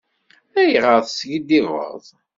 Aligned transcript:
Ayɣer 0.61 0.99
teskiddibeḍ? 1.03 2.03